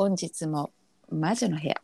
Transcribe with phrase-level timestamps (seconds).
[0.00, 0.70] 本日も
[1.10, 1.74] 魔女の部屋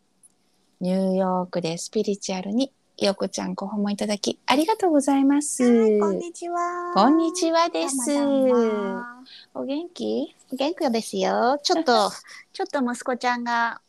[0.80, 5.62] ニューヨークでスピリチュアルによこちゃんご訪問いただきありがとうございます。
[5.62, 6.94] はい、こんにちは。
[6.94, 8.14] こんにちはです。
[8.14, 9.02] どうもどうも
[9.52, 10.34] お元気？
[10.50, 11.60] 元気ですよ。
[11.62, 12.10] ちょっと、
[12.54, 13.82] ちょっと息子ちゃんが、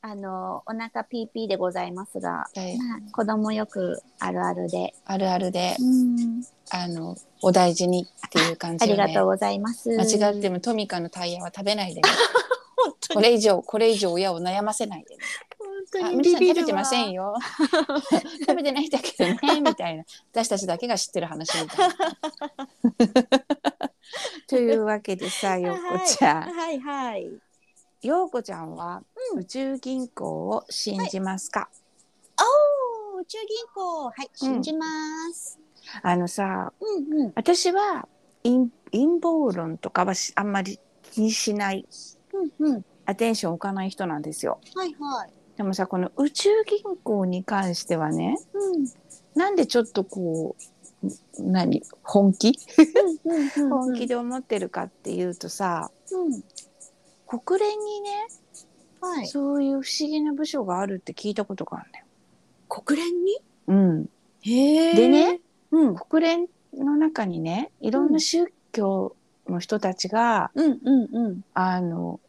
[0.00, 4.94] あの、お腹ピーピーでございますが、はいまあ、子供よくあるあるで。
[5.04, 6.42] あるあるでうん。
[6.70, 9.06] あのお大事にっていう感あじよね。
[9.08, 9.90] りがとうございます。
[9.90, 12.08] 間違ってもトミカのタイヤは食べないでね。
[13.14, 15.22] これ以上これ以上親を悩ませないでね。
[15.58, 17.34] 本当にビビるわ食べてませんよ。
[18.46, 21.96] 食べてないんだけどねみたいな 私たちだけが知ってる話みたいな。
[24.48, 27.40] というわけでさようこちゃん、はいはい。
[28.02, 31.68] ようこちゃんはうん宇宙銀行を信じますか、
[33.14, 34.86] おー、宇宙銀行、はい、信じま
[35.32, 35.58] す。
[36.02, 37.32] あのさうんうん。
[37.34, 38.08] 私は
[38.42, 41.86] 陰陰謀論とかはしあんまり気にしない
[42.58, 42.84] うんうん。
[43.04, 44.60] アテンション置かない人なんですよ。
[44.74, 45.30] はいはい。
[45.56, 48.86] でもさこの宇宙銀行に関してはねうん。
[49.34, 52.58] なんでちょっとこう何本気？
[53.56, 56.42] 本気で思ってるかっていうとさうん。
[57.26, 58.10] 国連にね
[59.00, 59.26] はい。
[59.26, 62.06] そういう不思議な部署があるって聞いたことがあるんだよ。
[62.68, 63.38] 国連に？
[63.68, 64.10] うん、
[64.42, 65.40] へでね、
[65.70, 65.96] うん。
[65.96, 69.16] 国連の中にねいろんな宗教
[69.48, 71.40] の人たちが、うんうんうん。
[71.54, 72.20] あの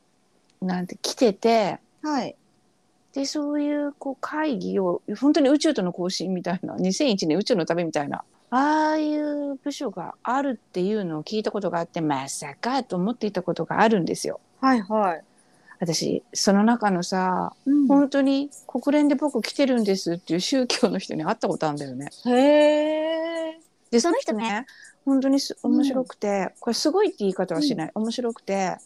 [0.61, 2.36] なんて来ててはい。
[3.13, 14.39] でそういうこう会議を本当に宇宙との交信みたいな2001年宇宙の旅みたいなああいう部署があるっていうのを聞いたことがあってまさかと思っていたことがあるんですよ。
[14.61, 15.23] はいはい。
[15.80, 22.09] 私その中のさうん本当に国連で僕来てるんですっていう宗教の人に会ったことあるんだよね。
[22.25, 22.31] へ
[23.52, 23.59] え。
[23.92, 24.66] でその人ね
[25.08, 28.77] 本当にす面白くて、これすごいって言い方はしない、面白くて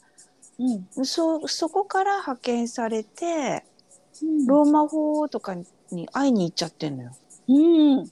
[0.60, 1.06] うん。
[1.06, 3.64] そそこから派遣されて
[4.46, 5.56] ロローマ法とか
[5.92, 7.12] に会いに行っちゃってんのよ。
[7.48, 7.54] う
[8.02, 8.06] ん。
[8.06, 8.12] で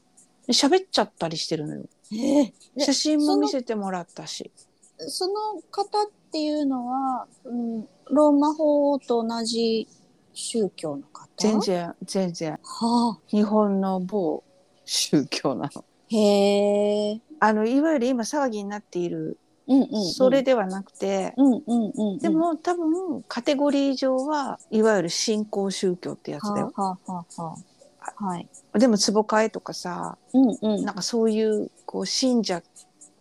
[0.50, 1.84] 喋っちゃったりしてるのよ。
[2.12, 2.54] ええ。
[2.76, 4.52] で写真も見せてもらったし。
[4.98, 9.88] その方っていうのは、うん、ローマ法と同じ
[10.34, 11.30] 宗教の方？
[11.38, 11.60] 全。
[11.62, 13.20] 然全然はあ。
[13.28, 14.44] 日本の某
[14.86, 15.86] 宗教なの。
[16.10, 17.22] へえ。
[17.40, 19.38] あのいわゆる今騒ぎになっている
[19.70, 20.06] うんうん、うん。
[20.06, 20.44] それ。
[20.44, 22.20] ではなくて、うんうんうん。
[22.20, 26.72] で、も多分カテゴリー上はいわゆる信仰宗教ってやつだよ。
[26.76, 28.26] はあはあはあ。
[28.26, 28.48] はい。
[28.74, 30.86] でも壺替えとかさうんうん。
[30.86, 32.62] なんかそういうこう信者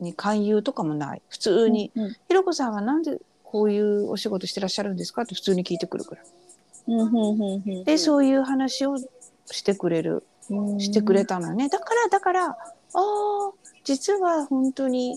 [0.01, 6.23] に勧誘とかもない普通にうん「ひろこさんはなんでこういうお仕事してらっしゃるんですか?」って普通に聞いてくるから。
[6.87, 7.85] うんうんうんうん。
[7.85, 8.97] でそういう話を
[9.51, 12.57] してくれるうんしてくれたのねだからだからあ
[12.95, 13.53] あ
[13.85, 15.17] 実は本当に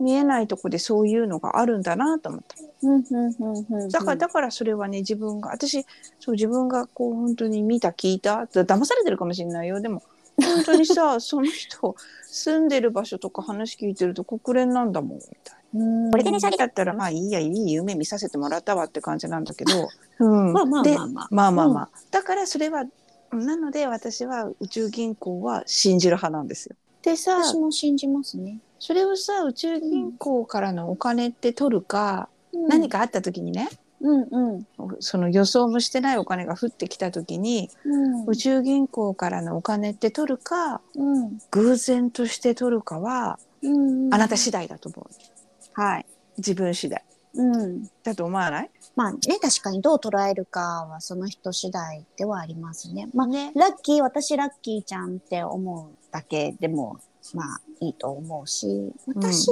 [0.00, 3.88] 見えないとこでそういうのがあるんだなと思ったうんうんうんうん。
[3.88, 5.84] だからだからそれはね自分が私
[6.20, 10.02] そう自分がこう本当に見た聞いただ騙されてるかもしれないよでも
[10.36, 16.04] 本当にさ その人住んでる場所とか話聞いてると国連なんだもんみたいうん。
[16.06, 19.88] なこれでねだったらまあいいやいい夢見させてもらったわって感じなんだけど、
[20.20, 21.28] うん、まあまあでまあまあ。
[21.30, 22.84] まあまあまあ、だからそれは
[23.32, 26.76] なので私は宇宙銀行は信じる派なんですよ。
[27.02, 28.58] でさ私も信じますね。
[28.78, 32.28] それをさ宇宙銀行からのお金って取るか、
[32.68, 32.88] 何。
[32.88, 33.68] かあった時にね
[34.00, 34.66] うんうん。
[35.00, 38.24] その予想もしてないお金が降ってきた時に、うん。
[38.26, 41.38] 宇宙銀行からのお金って取るかうん。
[41.50, 44.14] 偶然として取るかはうん。
[44.14, 46.06] あなた次第だと思う、はい。
[46.38, 47.90] 自分次第うん。
[48.04, 48.70] だと思わない？
[48.94, 53.08] まあね、確かにどう捉えるかはその人次第ではありますね。
[53.14, 56.98] まあ、ねラッキー、私ラッキーちゃんって思うだけでも、
[57.36, 59.48] まあいいと思うし、私、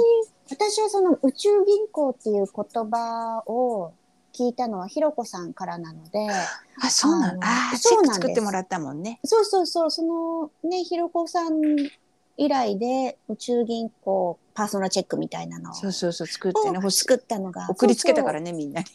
[0.49, 3.93] 私はその宇宙銀行っていう言葉を
[4.33, 6.29] 聞いたのはひろこさんからなので、
[6.81, 8.21] あそうなのあそうなんです。
[8.21, 9.19] 作ってもらったもんね。
[9.23, 11.61] そうそうそう、そのね、ひろこさん
[12.37, 16.71] 以来で宇宙銀行パーソナルチェックみたいなのそうそうそう作ってね。
[16.71, 17.67] を欲し作ったのが。
[17.69, 18.85] 送りつけたからねみんなに、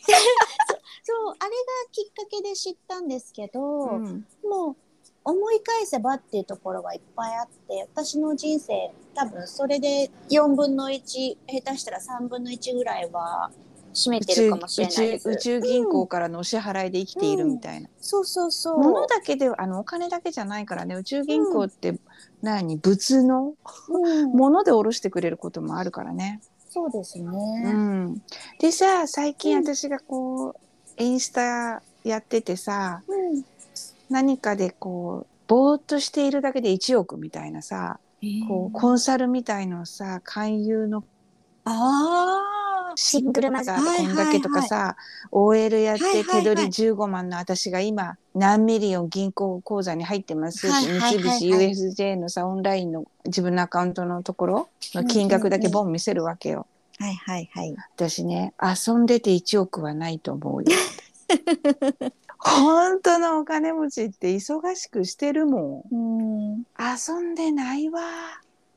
[1.02, 1.56] そう、あれが
[1.90, 4.26] きっかけで知ったんですけど、うん。
[4.48, 4.76] もう
[5.24, 11.36] 思い返せばっていうところはいっぱいあって、私の人生多分それで4分の1、下
[11.72, 13.50] 手したら3分の1ぐらいは
[13.94, 15.30] 占めてるかもしれないです。
[15.30, 18.78] 宇宙宇宙銀行からのお支払いで生きているみたいな、そうそうそう。
[18.78, 21.98] 物だけであのお金だけじゃないからね宇宙銀行って
[22.40, 23.54] 何物の
[23.88, 26.40] うん、物で下ろしてくれることもあるからね。
[26.68, 27.28] そうですね。
[27.66, 28.22] うん、
[28.58, 30.54] でさ最近うん私がこう
[30.96, 33.44] インスタやっててさうん。
[34.12, 37.98] 何かでこうぼーっとしているだけで1億みたいなさ
[38.48, 41.04] こうコンサルみたいのさ勧誘の
[41.64, 44.96] あシングルマザーでこんだけとかさ、
[45.30, 56.66] OL やって手取り15万の私が今何 million 銀行口座に入ってます、はいはいはいはい三菱 USJ のさオンラインの自分のアカウントのところの金額だけボン見せるわけよ。
[56.98, 57.74] はいはいはい。
[57.96, 60.68] 私ね遊んでて1億はないと思うよ。
[62.44, 65.94] 本当のお金持ちって忙しくしてるもん。
[65.94, 66.64] うん。
[66.78, 68.00] 遊んでないわ。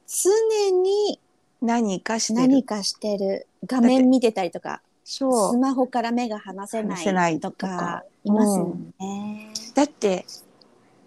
[0.08, 1.20] 常に
[1.62, 2.48] 何かしてる。
[2.48, 3.48] 何かしてる。
[3.66, 5.58] 画面見てたりとか、そうス。
[5.58, 9.52] マホから目が離せなないいととかか、いますよね。
[9.74, 10.26] だって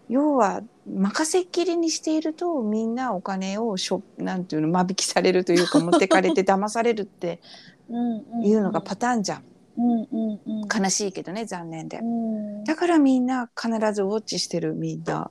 [0.08, 7.40] 要は任せっきりにしているとみんなお金をしょなんていうの間引きされるというか持ってかれて騙されるって
[7.90, 9.38] うんいうのがパターンじゃん。
[9.38, 9.57] うんうんうん。
[9.78, 12.02] 悲しいけどね残念でう。
[12.02, 15.30] んだからみんな必ずウォッチしてるみんな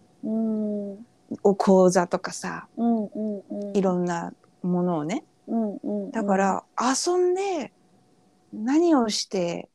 [1.43, 2.67] お講座とかさ。
[3.73, 5.23] いろんなものをね。
[6.11, 7.71] だから遊んで
[8.53, 9.69] 何をして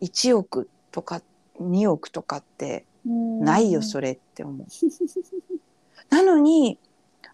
[0.00, 1.22] 1億とか
[1.60, 4.08] 2億とかってないよそれ。
[4.08, 4.66] れって思う。
[6.10, 6.78] なのに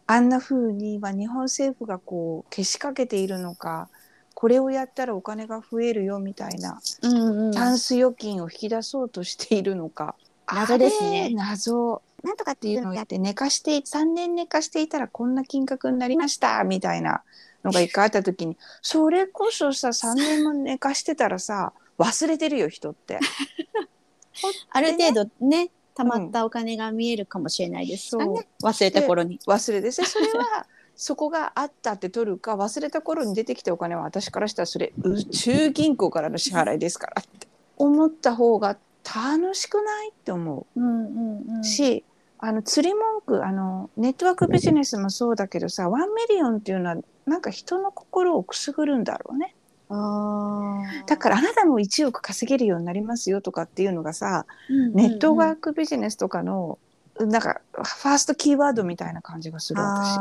[0.07, 3.89] あんな風にまあ日本政府がこうけしかけているのか
[4.35, 7.53] これをやったらお金が増えるよみたいなうんうん。
[7.53, 10.17] タンス預金を引き出そうとしているのか。
[10.53, 12.03] 謎ですね謎。
[12.23, 17.23] なんとかっていうのをやって寝かして3年寝かしていたらこんな金額になりましたみたいな
[17.63, 23.21] のが一回あった時にそれこそさ 3年も寝かしてたらさ忘れてるよ人って。
[24.71, 28.49] ある程度ね、貯まったお金が見えるかもしれないですうね。
[28.63, 29.39] 忘れた頃に。
[29.47, 30.67] 忘れてそれは
[30.97, 41.65] そこがあったって取るか忘れた頃に出てきたお金は私からしたらそれ宇宙銀行からの支払いですからって思った方が楽しくないって思うんうんうう。
[41.65, 42.05] し、
[42.39, 49.55] あの釣り文句あのネットワークビジネスもそうだけどさ one million っていうのはなんか人の心をくすぐるんだろうね
[49.89, 51.07] ああ。
[51.07, 56.79] だからあなたも1億稼げるようになりますよとかっていうのがさ、らネットワークビジネスとかの
[57.19, 60.19] なんかファーストキーワードみたいな感じがする私。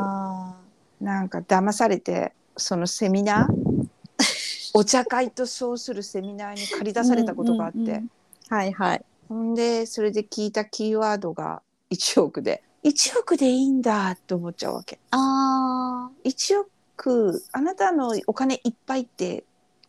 [1.12, 3.88] あなんか騙されてそのセミナー？
[4.76, 8.12] お茶会と称するセミナーに借り出されたことがあって、うんうんうん
[8.50, 9.06] はいはい。
[9.30, 11.62] ほんでそれで聞いたキーワードが
[11.92, 15.00] 1億で1億でいいんだって思っちゃうわけ。
[15.12, 19.44] あ1億あなたのお金いっぱいって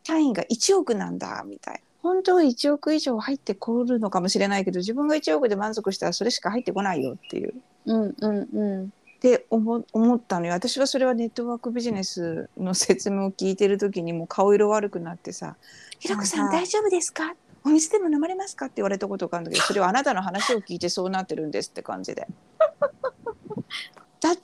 [0.07, 1.81] 単位が1億なんだみたいな。
[2.03, 7.55] 本当は1億以上入ってこるのかもしれないけど自分が1億で満足したらそれしか入ってこないよっていう。
[7.89, 7.93] あ。
[7.93, 8.93] うんうんうん。
[9.25, 15.57] って思思ったのよ私はそれはネットワークビジネスの説明を聞いてる時にもう顔色悪くなってさ
[15.99, 17.35] 「ひろこさん大丈夫ですか
[17.65, 22.29] お水でも飲まれますか?」って言われたことがあるんだけどそれはあなたの話を聞いてそうなってるんですって感じで。
[24.21, 24.37] だっ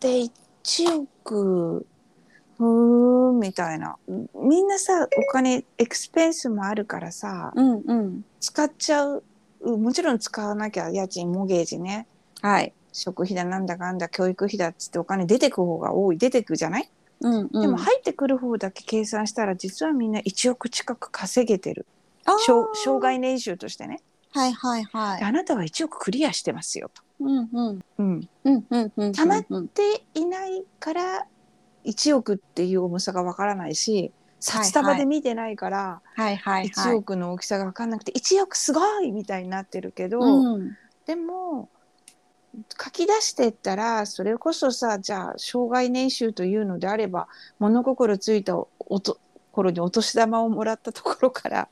[0.00, 1.86] て1億
[2.58, 3.96] ふーんみたいな
[4.34, 8.24] みんなさお金エクスペンスもあるからさうんうん。
[8.40, 9.22] 使っちゃう
[9.62, 12.06] もちろん使わなきゃ家賃モゲージね
[12.42, 12.74] はい。
[12.98, 16.90] 食費だなんだかんだ教育費だっつってお金出てく方が多い出てくじゃない、
[17.20, 17.60] うんうん。
[17.60, 21.86] でも入ってくる方だけ計算したら実はみんな1億近く稼げてる
[22.46, 24.00] 障障害年収としてね
[24.32, 25.18] はいはいはい。
[25.18, 27.02] であなたは1億クリアしてますよと。
[27.20, 27.78] うんうん。
[27.98, 29.12] うん、うんうんうん。
[29.12, 29.72] たまっうんで
[30.14, 31.26] いないから
[31.84, 36.96] 1億っていう重さがわからないし札束で見てないからはいはいは1い。
[36.96, 40.72] 億の大きさが分かんなくて1億すごいみたいになってるけど、うん。
[41.06, 41.68] でも
[42.82, 49.18] 書き出してったらそれこそさじゃあ障害年収というのであれば物心ついたおと
[49.52, 51.68] 頃にお年玉をもらったところから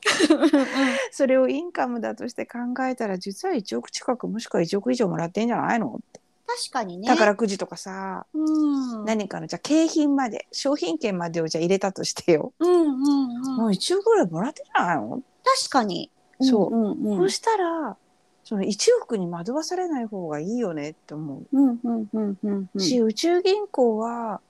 [1.10, 5.94] それをインカムだとして考えたら実は1億近くもしくは1億以上もらってんじゃないの？
[5.98, 7.08] って確かにね。
[7.08, 9.04] 宝くじとかさ、うん。
[9.06, 13.56] 何かのじゃあ景品まで商品券までをじゃあ入れたとしてよ、うんうんうん。
[13.56, 16.10] もう1億ぐらいもらってんじゃないの、確かに。
[16.40, 17.96] そううんうんそうしたら
[18.44, 21.56] その1億に惑わされない方がいいよねって思う。
[21.56, 22.80] うんうんうんうんうん。
[22.80, 24.40] し、宇宙銀行は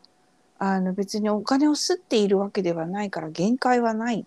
[0.58, 4.26] あの別にお金を吸っているわけではないから限界はない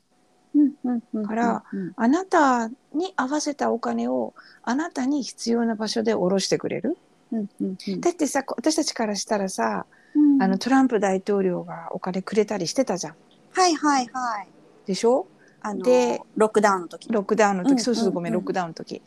[0.55, 1.63] うんうんうんうんから、
[1.95, 4.33] あなたに合わせたお金を
[4.63, 6.97] あなたに必要な場所で下ろしてくれる？
[7.31, 13.15] うんうんうんだってさ私たちからしたらさ、うんあのトランプ大統領がお金くれたりしてたじゃん
[13.51, 14.47] はいはいはい。
[14.85, 15.27] でしょ？
[15.61, 17.09] あのでロックダウンの時。
[17.11, 19.01] ロックダウンの時、うんそうそううんごめんロックダウンの時。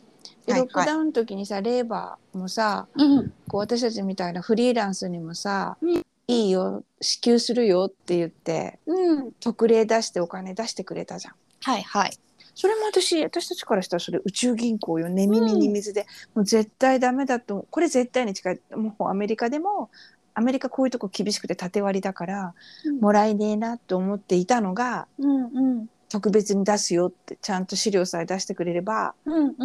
[0.45, 3.33] ではいロックダウンの時にさレーバーもさうん。
[3.47, 9.31] こう私たちみたいなフリーランスにもさ、うんいいよ支給するよって言ってうん。
[9.33, 11.33] 特例出してお金出してくれたじゃん。
[11.63, 12.17] はいはい。
[12.55, 19.89] それも私私たちからしたらそれ宇宙銀行よ寝耳に水で、もう絶対ダメだとこれ絶対に近いもうアメリカでも
[20.33, 22.53] アメリカこういうとこ厳しくて縦割りだから
[22.85, 29.13] うんもらえねえなと思っていたのがうんうん特別に出すよってちゃんと資料さえ出してくれれば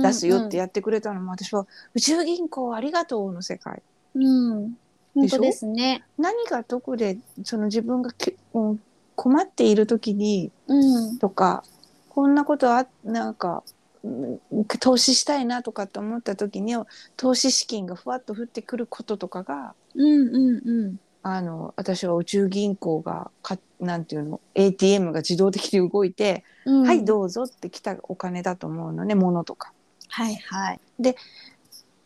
[0.01, 3.83] 出すよってやってくれたのも私は宇宙銀行ありがとうの世界。
[4.15, 4.77] うん。
[5.13, 6.05] 本当ですね。
[6.19, 8.81] 何がどこでその自分がき、うん、
[9.17, 11.19] 困っている時にうん。
[11.19, 11.65] とか
[12.11, 13.65] こんなことあなんか
[14.05, 16.77] うん投資したいなとかって思った時に
[17.17, 20.97] 投資資金がふわっと降ってくることとかがうんうんうん。
[21.25, 26.87] あの私は宇宙銀行がかなんていうの？ATM が自動的に動いて、うん。
[26.87, 29.73] はいどうぞって来たお金だと思うのね物とか。
[30.09, 30.81] はいはい。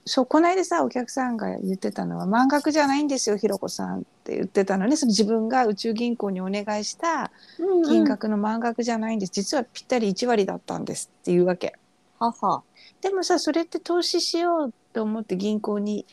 [0.06, 4.96] そうこの間さお客さんが言ってたのは満額じゃないんですよひろこさんって言ってたのね。
[4.96, 7.30] その自分が宇宙銀行にお願いした
[7.86, 11.76] 金額の満額じゃないんです、実はぴったり1割だったんですっていうわけ。
[12.18, 12.62] はは。
[13.02, 16.06] でもさそれって投資しようと思って銀行に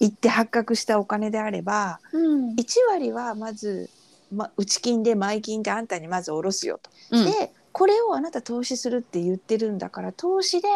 [0.00, 2.54] 行って発覚したお金であればうん。
[2.54, 3.88] 1割はまず、
[4.34, 6.90] ま、内金で前金であんたにまず下ろすよと。
[7.12, 10.68] うんでこれをあなた投資するって言ってるんだから投資で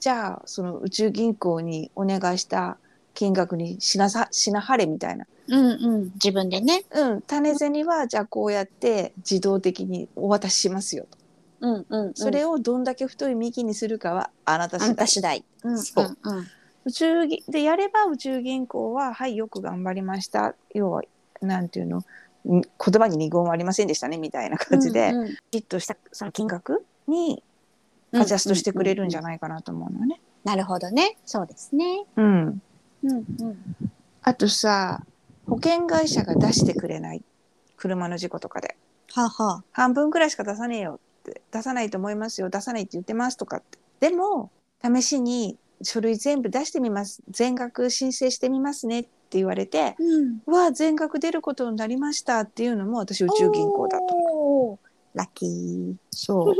[0.00, 2.76] じゃあその宇宙銀行にお願いした
[3.14, 5.26] 金額にしなさしなはれみたいな。
[5.48, 6.84] うんうん自分でね。
[6.90, 11.18] うん、種銭はじゃあこうやって自動的にお渡ししますよと。
[11.60, 15.06] うんうんそれをどんだけ太い幹にするかはあなた次第。
[15.06, 15.44] 次第。
[15.62, 16.46] うんそううんうん
[16.86, 21.02] 宇宙ぎでやれば宇宙銀行ははいよく頑張りました要は
[21.42, 21.98] なんていうの？
[21.98, 22.04] ん
[22.44, 27.42] 言葉に二言はありませんでしたねみたいな感じで、うんうんきちっとしたその金額に
[28.12, 30.20] アジャストしてくれるんじゃないかなと思うのね。
[30.44, 31.18] なるほどね。
[31.24, 32.04] そうですね。
[32.16, 32.62] うん、
[33.04, 33.58] うんうん。
[34.22, 35.04] あとさ
[35.46, 37.22] 保険会社が出してくれない
[37.76, 38.76] 車の事故とかで
[39.12, 39.64] はは。
[39.72, 43.78] 半分くらいしか出さねえよって出さないと思いますよ出さないって言ってますとかって
[44.08, 44.50] でも
[44.82, 50.42] 試しに書類全部出してみます全額申請してみますねって言われてうん。
[50.46, 54.78] うわ全額出ることになりましたっていうのも私宇宙銀行だと。
[55.14, 55.94] ラッキー。
[56.10, 56.54] そう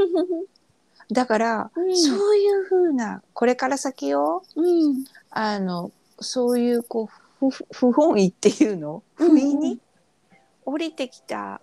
[1.13, 5.05] だから、うんそういうふうなこれから先ようん。
[5.31, 7.09] あのそういうこ
[7.43, 9.03] う不不本意っていうの？
[9.19, 9.81] うん不意に？
[10.65, 11.61] 降りてきた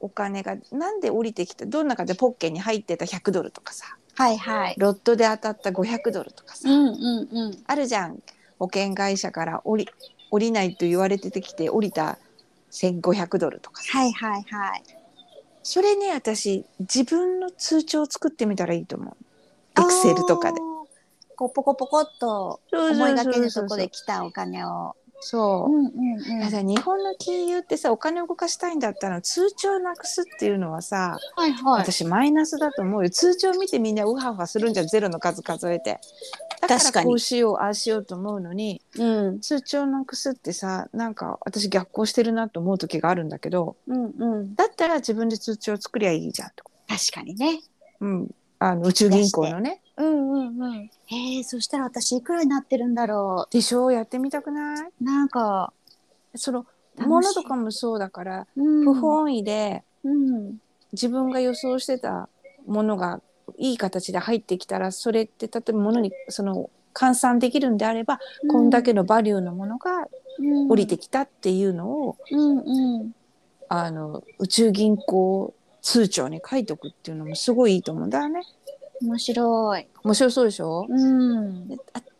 [0.00, 1.66] お金がなんで降りてきた？
[1.66, 4.74] どんなかでポッケに入ってた？100ドルとかさはいはい。
[4.78, 7.62] ロットで当たった500ドルとかさ、うんうんうん。
[7.66, 8.20] あるじゃん
[8.58, 9.88] 保険会社から降り
[10.30, 12.18] 降りないと言われててきて降りた
[12.70, 14.82] 1500ドルとかさはいはいはい。
[15.62, 19.16] それね私自分の通帳を作ってみたらいいと思う
[19.80, 20.60] エクセルとかで。
[21.36, 24.96] こうポコポコっと思いがけぬとこで来たお金を。
[25.20, 31.80] そう、んうんただ日本の金融ってさお金を動かしたいんだったら通帳なくすっていうのはさ、はいはい。
[31.82, 33.04] 私マイナスだと思う。
[33.04, 34.86] よ通帳見てみんなウハウハするんじゃん。
[34.86, 35.98] ゼロの数数えて。
[36.60, 37.10] だか確からに。
[37.10, 39.40] こうしようああしようと思うのにうん。
[39.40, 44.54] 通帳なくすってさなんか私逆行してるなと思う時があるんだけどうんうん。
[44.54, 47.60] だったら自分で通帳作りゃいいじゃんと、確かにね。
[48.00, 49.80] うん、あの宇宙銀行のね。
[49.96, 50.90] うんうんうん。
[51.06, 53.46] へえ、そしたら私いくらになってるんだろ。
[53.50, 53.90] でしょ？
[53.90, 54.88] やってみたくない？
[55.00, 55.72] うなんか、
[56.34, 56.66] その
[56.96, 60.58] 楽しい物とかもそうだからうん不本意でうん。
[60.92, 62.28] 自分が予想してた
[62.66, 63.20] ものが
[63.56, 68.18] いい形で入ってきたらそれって例えば物にその換算できるんであれば、
[68.50, 70.08] こんだけのバリューのものが
[70.68, 73.12] 降りてきたっていうのを、うんうん。
[73.68, 78.40] あの宇宙銀行通帳に書いておくっていうのもすごいいいと思うんだよね。
[79.02, 79.86] 面白い。
[80.04, 81.68] 面白そうでしょ、うん。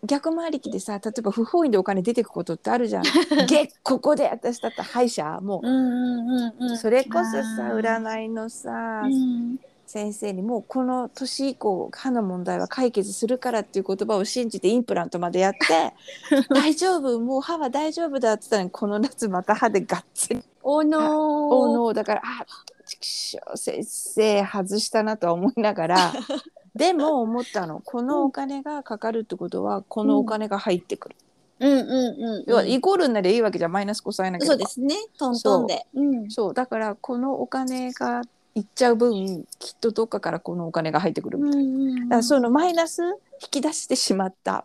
[0.04, 3.02] 逆回りきでさ例えば不本意でお金出てくことってあるじゃん。
[3.48, 5.40] げここで私だったら歯医者？
[5.40, 6.78] もうんうんうんうう、ん。
[6.78, 9.58] それこそさあー占いのさ、うん。
[9.88, 15.94] 先生にもうこの年以降歯の問題は解決するからっていう言葉を信じてインプラントまでやって
[16.54, 21.02] 大丈夫もう歯は大丈夫だって言ったのにこの夏また歯でがっつりおのー。
[21.06, 22.44] おのだからあ
[22.84, 26.12] 畜生先生外したなとは思いながら
[26.78, 31.16] でも思ったのこのお金がかかるってことはこのお金が入ってくる、
[31.58, 32.44] うんうんうん。
[32.46, 34.94] 要はイコールになりゃいいわけじゃんマイナスこさえなきゃそうですね。
[35.18, 35.86] トントンで。
[35.92, 36.02] う。
[36.02, 36.30] ん。
[36.30, 36.54] そう。
[36.54, 38.22] だからこのお金が
[38.54, 41.68] いっちゃう分きっとどっかからこのお金が入ってくるみたいな。
[41.68, 44.64] うんうんだからそのマイナス引き出してしまった。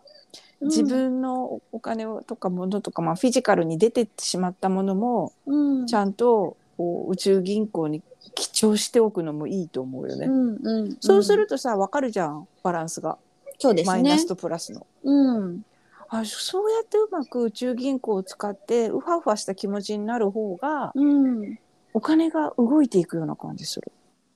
[0.62, 5.88] 自分のお金をとか物とか、まあ、フィジカルに出てってしまったものもうん。
[5.88, 8.02] ちゃんとこう宇宙銀行に
[8.36, 10.26] 記帳しておくのもいいと思うよね。
[10.28, 10.98] うんうん。
[11.00, 13.18] そうするとさ分かるじゃんバランスが、
[13.60, 14.26] そうですねマイナス。
[14.26, 14.86] とプラスの。
[15.04, 15.66] うん。
[16.10, 21.60] あそうやってうまく宇宙銀行を使ってウハウハした気持ちになる方がうん。
[21.94, 23.92] お金が動いていくような感じする。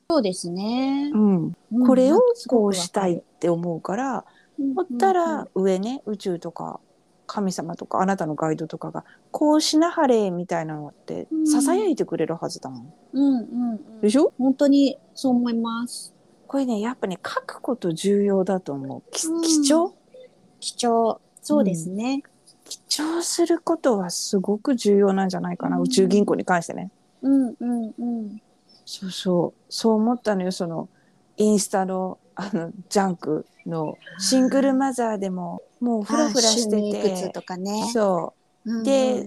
[0.10, 1.12] そうですね。
[1.14, 1.54] うん、
[1.86, 4.26] これをこうしたいって思うから、
[4.60, 4.74] うん。
[4.74, 6.80] ほったら上ね宇宙とか
[7.28, 12.94] 神様とかあなたのガイドとかがこうしなはれみたいなのってうんささやいてくれるはずだもん。
[13.14, 14.34] うんうんうんでしょ？
[14.40, 16.14] 本当にそう思います。
[16.48, 19.12] これねやっぱね書くこと重要だと思う。
[19.12, 19.94] きうん貴重？
[20.60, 21.20] 貴重。
[21.42, 22.24] そうですね。
[22.66, 26.92] 貴重することはすごく重要なんじゃないかな、うん宇宙銀行に関してね。
[27.22, 28.42] うんうんうん。
[28.86, 30.88] そうそうそう思ったのよその
[31.36, 37.30] インスタのあのジャンクのシングルマザーでももうフラフラしてて。
[37.30, 37.90] とかね。
[37.92, 38.34] そ
[38.66, 39.26] うで、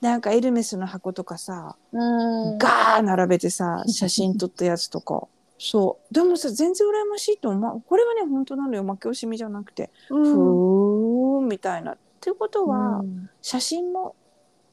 [0.00, 5.26] なんかエルメスの箱とかさ、うん、ガー並べてさ写真撮ったやつとか。
[5.58, 6.14] そう。
[6.14, 7.82] でもさ全然羨ましいと思う。
[7.88, 8.82] これはね本当なのよ。
[8.82, 11.92] 負け惜しみじゃなくて、うん、ふーんみたいな。
[11.92, 13.30] っていうことは、うん。
[13.40, 14.14] 写真も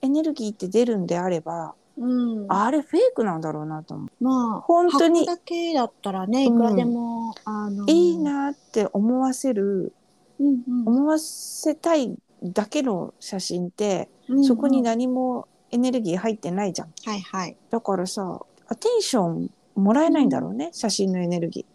[0.02, 4.24] エネルギーって出るんであればうん、あれフェイクなんだろうなと思う。
[4.24, 5.22] まあ本当に。
[5.22, 9.94] 箱だけだったらねいくらでも、あのいい、なって思わせる
[10.40, 10.88] うんうん。
[10.88, 16.94] 思わせたいだけの写真って、うんそこに何もエネルギー入ってないじゃん。
[17.06, 21.66] はいはい、だからさアテンションもらえないんだろうね、写真のエネルギ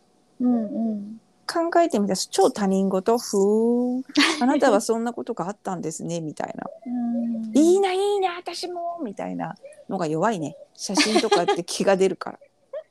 [0.41, 0.45] ー。
[0.45, 3.19] うんうん、考えてみたら超他人事。
[3.19, 4.03] ふーん。
[4.43, 6.65] あなたはそんなことがあったんですねみたいな。
[6.87, 7.57] うん。
[7.57, 9.57] いいないいな私もみたいな
[9.89, 10.57] のが弱いね。
[10.75, 12.39] 写真とかって気が出るから。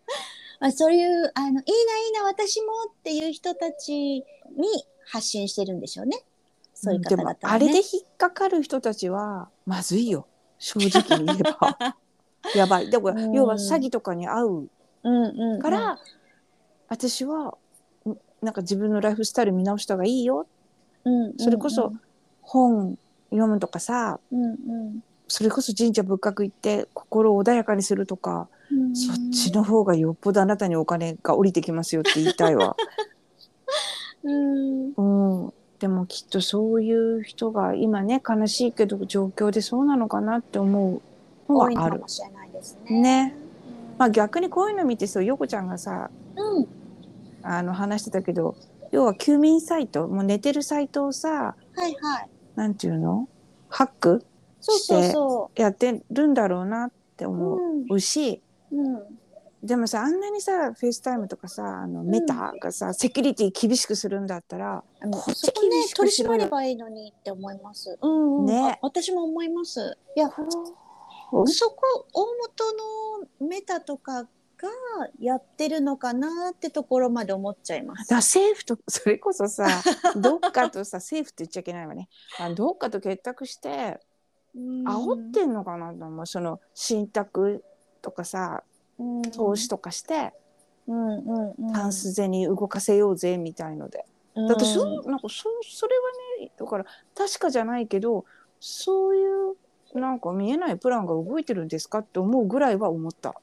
[0.68, 1.64] あそういうあのいいない
[2.10, 4.24] いな私もっていう人たちに
[5.06, 6.24] 発信してるんでしょうね。
[6.74, 10.26] そういうでも方々は、ね、あれで引っかかる人たちはまずいよ。
[10.58, 11.96] 正直に言えば。
[12.56, 12.90] やばい。
[12.90, 13.34] だからうん。
[13.34, 14.70] 要は詐欺とかに遭う
[15.04, 16.00] うんうんうん、から、
[16.88, 17.54] 私はん
[18.42, 20.48] なんか自分のライフスタイル見直した方がいいよ。
[21.04, 21.94] うんうんうん、それこそ
[22.42, 22.98] 本
[23.30, 32.76] 読むとかさうんそれこそ神社仏閣行って心を穏やかにするとか、うん、そっちの方がよっぽどあなたにお金が降りてきますよって言いたいわ。
[34.24, 34.94] うん。
[34.96, 41.02] うん、でもきっとそういう人が今ね悲しいけど状況でそうなのかなって思
[41.50, 42.02] うのはある。
[42.90, 43.02] ね。
[43.02, 43.36] ね。
[43.98, 46.68] まあ逆にこういうの見てそうヨコちゃんがさうん、
[47.46, 48.56] あの話してたけど
[48.92, 51.30] 要は休眠サイトもう寝てるサイトをさ
[51.76, 52.30] はいはい。
[52.56, 53.28] なんていうの？
[53.70, 54.26] ハック
[54.62, 57.30] そうそうそやってるんだろうなってう。
[57.30, 57.86] 思うん。
[57.90, 59.04] うし、うん。
[59.64, 66.38] でもさあんなにさ FaceTime とかさあの Meta がさ、セキュリティ厳しくするんだったらあのこっちそこね厳しく取りしろよ。
[66.38, 67.98] 締まればいいのにって思います。
[68.02, 68.72] うん、うん、ね。
[68.74, 69.98] あ私も思います。
[70.16, 70.30] いや、う。
[70.30, 74.28] んそこ大元の Meta とか
[74.58, 74.70] が
[75.20, 78.10] やってるのかなってところまで思っちゃいます。
[78.10, 79.68] だ政府と それこそさ
[80.16, 82.10] どっかとさ政府って言っちゃいけないわね。
[82.40, 84.00] あどっかと結託して
[84.56, 86.26] 煽ってんのかなと思う。
[86.26, 87.64] その信託
[88.02, 88.64] とかさ
[89.34, 90.34] 投資とかして
[90.88, 96.04] うんうんうん、タンス銭動かせようぜみたいので、うん、だってそなんかそそれは
[96.42, 98.26] ねだから確かじゃないけど
[98.60, 99.26] そうい
[99.94, 103.36] うなんか見えないプランが動いてるんですかって思うぐらいは思った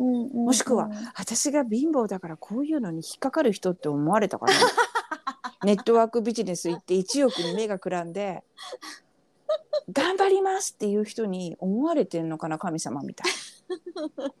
[0.00, 4.52] うんうんうん、もしくは私が貧乏だからこういうのに引っかかる人って思われたかな。
[5.62, 8.42] ネットワークビジネス行って1億に目がくらんで
[9.92, 13.32] 頑張りますっていう人に思われてんのかな神様みたい。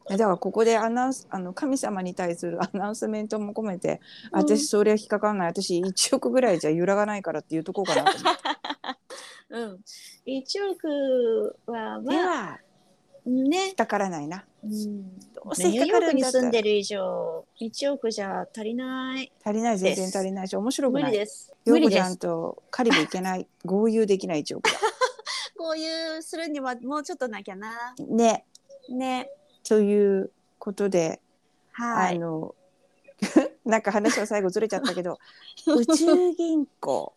[0.08, 0.16] な。
[0.16, 4.00] だからここでアナウンスあの神様に対するアナウンスメントも込めて、
[4.32, 4.40] うん。
[4.40, 5.48] 私それは引っかかんない。
[5.48, 8.40] 私1億ぐらいじゃ揺らがないからっていうとこうかなと思って。
[9.50, 9.80] うん、
[10.24, 12.60] 一億はでまあは
[13.26, 13.66] ね。
[13.66, 14.44] 引っ、かからないな。
[14.62, 19.32] うん、どうせニューヨークに引っかかるんだったら住んでる以上一億じゃ足りない。
[19.44, 21.12] 足りない全然足りないし面白く無ない。
[21.12, 21.52] 理です。
[21.64, 23.46] ヨーコちゃんとカリブ行けない。
[23.64, 24.76] 合流できない1億だ。
[25.56, 27.94] こういうするにはもうちょっとなきゃな。
[28.08, 28.44] ね。
[28.88, 29.30] ね。
[29.62, 31.20] ということで、
[31.72, 32.16] はい。
[32.16, 32.54] あの
[33.64, 35.18] なんか話は最後ずれちゃったけど
[35.66, 37.12] 宇宙銀行。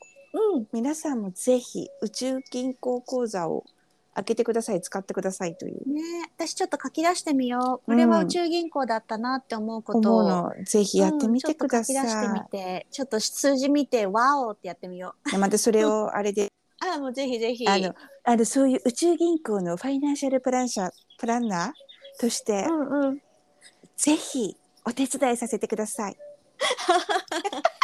[0.56, 0.68] うん。
[0.74, 3.64] 皆さんもぜひ宇宙銀行口座を
[4.16, 5.94] 開けてください使ってくださいという。
[5.94, 6.02] ね
[6.36, 7.86] 私ちょっと書き出してみよう。
[7.86, 10.16] これは宇宙銀行だったなって思うこと。
[10.16, 10.66] を、思うの。
[10.66, 11.96] ぜひやってみてください。
[11.96, 12.88] うんちょっと書き出してみて。
[12.92, 15.30] ちょっと数字見てワオってやってみよう。
[15.32, 16.52] でまたそれをあれで。
[16.80, 17.68] あもうぜひぜひ。
[17.68, 23.22] あのあのそういう宇宙銀行のファイナンシャルプラン社プランナーとして、うんうん。
[23.96, 26.18] ぜひお手伝いさせてください。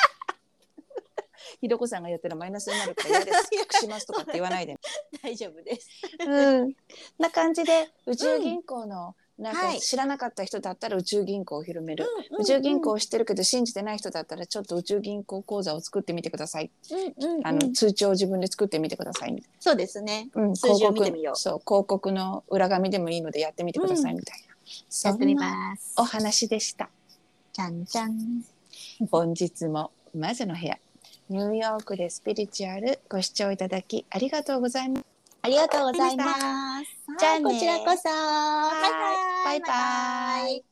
[1.62, 3.50] ひろこさんがやったらマイナスになるから嫌です。
[3.54, 4.78] 隠しますとかって言わないで。
[5.22, 5.90] 大丈夫です
[6.28, 6.74] うん。
[7.18, 12.06] な感じで宇宙銀行の、なんかはい知らなかった人だったら宇宙銀行を広める。
[12.32, 16.72] うん宇宙銀行を知ってるけど信じてない人だったらちょっと宇宙銀行口座を作ってみてください。
[16.92, 19.44] うんうんうんあの通帳を自分で作ってみてください。
[19.60, 24.56] そうですねうん、数字を見てみようそう広告の裏紙でもいいのでやってみてくださいみたいな。
[24.90, 26.90] そやってみんなますお話でした。
[27.54, 28.44] じゃんじゃん
[29.10, 30.78] 本日も魔女の部屋
[31.30, 35.06] ニューヨークでスピリチュアルご視聴いただきありがとうございます。
[35.44, 36.40] ありがとうございます。
[37.20, 38.10] じゃあこちらこそ。
[39.46, 40.69] バイバイ